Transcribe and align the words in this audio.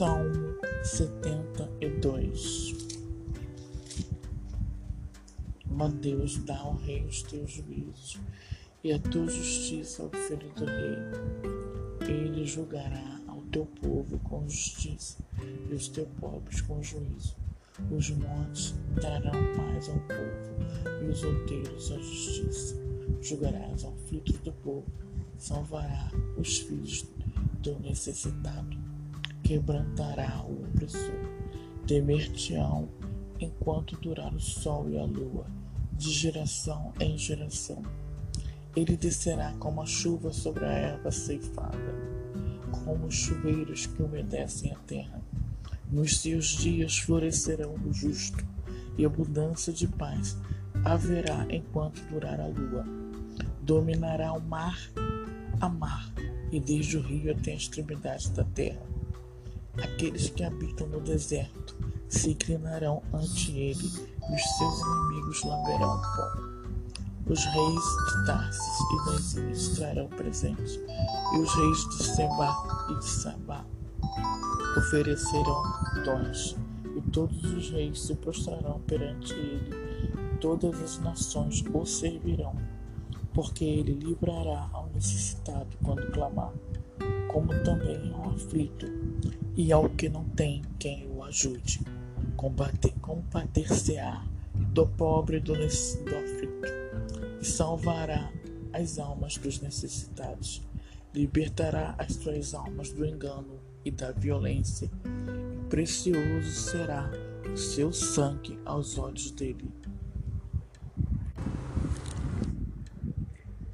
Salmo 0.00 0.56
72 0.82 2.74
Ó 5.78 5.88
Deus, 5.88 6.38
dá 6.38 6.56
ao 6.58 6.74
rei 6.76 7.04
os 7.04 7.22
teus 7.24 7.50
juízos 7.50 8.18
e 8.82 8.94
a 8.94 8.98
tua 8.98 9.28
justiça 9.28 10.02
ao 10.02 10.08
filho 10.08 10.50
do 10.54 10.64
rei. 10.64 10.96
Ele 12.08 12.46
julgará 12.46 13.20
ao 13.28 13.42
teu 13.52 13.66
povo 13.66 14.18
com 14.20 14.48
justiça 14.48 15.18
e 15.70 15.74
os 15.74 15.88
teus 15.88 16.08
pobres 16.18 16.62
com 16.62 16.82
juízo. 16.82 17.36
Os 17.90 18.08
montes 18.08 18.74
darão 19.02 19.32
paz 19.54 19.90
ao 19.90 19.98
povo 19.98 21.04
e 21.04 21.10
os 21.10 21.22
outeiros 21.22 21.92
à 21.92 21.98
justiça. 21.98 22.74
Julgarás 23.20 23.84
ao 23.84 23.92
aflito 23.92 24.32
do 24.32 24.52
povo, 24.64 24.86
salvará 25.36 26.10
os 26.38 26.56
filhos 26.56 27.04
do 27.60 27.78
necessitado 27.80 28.89
quebrantará 29.50 30.44
o 30.48 30.62
opressor. 30.62 31.28
Temer-te-ão 31.84 32.88
enquanto 33.40 33.96
durar 33.96 34.32
o 34.32 34.38
sol 34.38 34.88
e 34.88 34.96
a 34.96 35.02
lua, 35.02 35.44
de 35.92 36.08
geração 36.12 36.92
em 37.00 37.18
geração. 37.18 37.82
Ele 38.76 38.96
descerá 38.96 39.52
como 39.58 39.82
a 39.82 39.86
chuva 39.86 40.32
sobre 40.32 40.64
a 40.64 40.70
erva 40.70 41.10
ceifada, 41.10 41.76
como 42.84 43.06
os 43.06 43.14
chuveiros 43.16 43.86
que 43.86 44.00
umedecem 44.00 44.70
a 44.70 44.76
terra. 44.86 45.20
Nos 45.90 46.18
seus 46.18 46.46
dias 46.46 46.98
florescerão 46.98 47.74
o 47.74 47.92
justo, 47.92 48.46
e 48.96 49.04
abundância 49.04 49.72
de 49.72 49.88
paz 49.88 50.38
haverá 50.84 51.44
enquanto 51.50 52.00
durar 52.08 52.40
a 52.40 52.46
lua. 52.46 52.84
Dominará 53.62 54.32
o 54.32 54.40
mar 54.40 54.78
a 55.60 55.68
mar, 55.68 56.08
e 56.52 56.60
desde 56.60 56.96
o 56.96 57.02
rio 57.02 57.32
até 57.32 57.50
a 57.50 57.56
extremidade 57.56 58.30
da 58.30 58.44
terra. 58.44 58.99
Aqueles 59.78 60.30
que 60.30 60.42
habitam 60.42 60.86
no 60.88 61.00
deserto 61.00 61.76
se 62.08 62.30
inclinarão 62.30 63.02
ante 63.12 63.52
ele, 63.56 63.86
e 63.86 64.34
os 64.34 64.42
seus 64.58 64.80
inimigos 64.80 65.44
lamberão 65.44 66.00
pó. 66.00 66.50
Os 67.26 67.44
reis 67.44 67.84
de 67.84 68.26
Tarsis 68.26 68.80
e 68.80 69.10
das 69.10 69.34
ilhas 69.34 69.68
trarão 69.76 70.08
presentes, 70.08 70.80
e 71.32 71.38
os 71.38 71.54
reis 71.54 71.88
de 71.90 72.04
Seba 72.04 72.56
e 72.90 72.98
de 72.98 73.08
Sabá 73.08 73.64
oferecerão 74.76 75.62
dons, 76.04 76.56
e 76.96 77.00
todos 77.10 77.44
os 77.44 77.70
reis 77.70 78.02
se 78.02 78.14
prostrarão 78.14 78.80
perante 78.80 79.32
ele, 79.32 79.70
todas 80.40 80.80
as 80.82 80.98
nações 80.98 81.62
o 81.72 81.84
servirão, 81.84 82.54
porque 83.32 83.64
ele 83.64 83.94
livrará 83.94 84.68
ao 84.72 84.88
necessitado 84.94 85.68
quando 85.84 86.10
clamar, 86.10 86.52
como 87.28 87.48
também 87.64 88.12
ao 88.12 88.30
aflito 88.30 88.86
e 89.56 89.72
ao 89.72 89.88
que 89.90 90.08
não 90.08 90.24
tem 90.30 90.62
quem 90.78 91.08
o 91.08 91.22
ajude. 91.22 91.80
Compadecer-se-á 92.36 94.24
do 94.72 94.86
pobre 94.86 95.38
e 95.38 95.40
do, 95.40 95.54
do 95.54 95.58
aflito, 95.60 96.68
e 97.40 97.44
salvará 97.44 98.30
as 98.72 98.98
almas 98.98 99.36
dos 99.36 99.60
necessitados, 99.60 100.62
libertará 101.14 101.94
as 101.98 102.14
suas 102.14 102.54
almas 102.54 102.92
do 102.92 103.04
engano 103.04 103.58
e 103.84 103.90
da 103.90 104.12
violência. 104.12 104.90
Precioso 105.68 106.50
será 106.50 107.10
o 107.52 107.56
seu 107.56 107.92
sangue 107.92 108.58
aos 108.64 108.98
olhos 108.98 109.30
dele. 109.30 109.70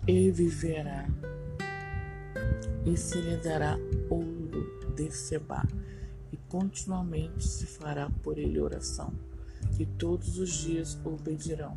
E 0.07 0.31
viverá, 0.31 1.09
e 2.87 2.97
se 2.97 3.21
lhe 3.21 3.37
dará 3.37 3.77
ouro 4.09 4.95
de 4.95 5.11
Seba, 5.11 5.67
e 6.33 6.37
continuamente 6.49 7.47
se 7.47 7.67
fará 7.67 8.09
por 8.23 8.39
ele 8.39 8.61
oração, 8.61 9.13
e 9.79 9.85
todos 9.85 10.39
os 10.39 10.51
dias 10.51 10.99
o 11.05 11.15
obedirão. 11.15 11.77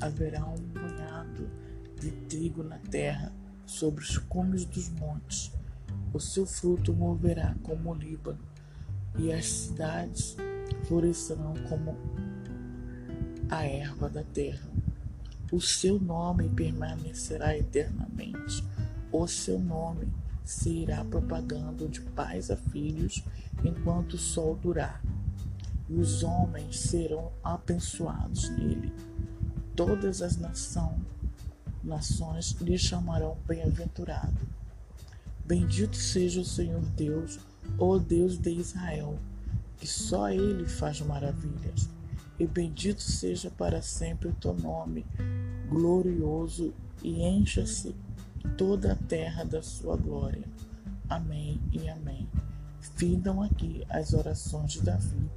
Haverá 0.00 0.44
um 0.44 0.58
punhado 0.58 1.48
de 1.98 2.10
trigo 2.28 2.62
na 2.62 2.78
terra, 2.78 3.32
sobre 3.64 4.02
os 4.02 4.18
cumes 4.18 4.64
dos 4.64 4.88
montes 4.90 5.52
o 6.12 6.20
seu 6.20 6.44
fruto 6.44 6.92
moverá 6.92 7.54
como 7.62 7.90
o 7.90 7.94
Líbano, 7.94 8.38
e 9.18 9.32
as 9.32 9.46
cidades 9.46 10.36
florescerão 10.86 11.54
como 11.68 11.96
a 13.48 13.64
erva 13.64 14.10
da 14.10 14.22
terra. 14.22 14.68
O 15.50 15.60
seu 15.60 15.98
nome 15.98 16.50
permanecerá 16.50 17.56
eternamente. 17.56 18.62
O 19.10 19.26
seu 19.26 19.58
nome 19.58 20.06
se 20.44 20.70
irá 20.70 21.04
propagando 21.04 21.88
de 21.88 22.00
pais 22.00 22.50
a 22.50 22.56
filhos 22.56 23.22
enquanto 23.64 24.14
o 24.14 24.18
sol 24.18 24.56
durar. 24.56 25.02
E 25.88 25.94
os 25.94 26.22
homens 26.22 26.80
serão 26.80 27.32
abençoados 27.42 28.48
nele. 28.50 28.92
Todas 29.76 30.22
as 30.22 30.36
nação, 30.36 31.00
nações 31.82 32.52
lhe 32.60 32.78
chamarão 32.78 33.36
bem-aventurado 33.46 34.52
Bendito 35.44 35.96
seja 35.96 36.40
o 36.40 36.44
Senhor 36.44 36.80
Deus, 36.96 37.40
ó 37.76 37.98
Deus 37.98 38.38
de 38.38 38.50
Israel, 38.50 39.18
que 39.76 39.86
só 39.86 40.30
Ele 40.30 40.66
faz 40.66 41.00
maravilhas. 41.00 41.90
E 42.38 42.46
bendito 42.46 43.02
seja 43.02 43.50
para 43.50 43.82
sempre 43.82 44.28
o 44.28 44.34
teu 44.34 44.54
nome, 44.54 45.04
glorioso, 45.68 46.72
e 47.02 47.22
encha-se 47.22 47.94
toda 48.56 48.92
a 48.92 48.96
terra 48.96 49.44
da 49.44 49.62
sua 49.62 49.96
glória. 49.96 50.44
Amém 51.08 51.60
e 51.72 51.88
amém. 51.88 52.28
Findam 52.96 53.42
aqui 53.42 53.84
as 53.88 54.12
orações 54.12 54.72
de 54.72 54.82
Davi, 54.82 55.30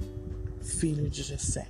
filho 0.61 1.09
de 1.09 1.23
Jessé. 1.23 1.67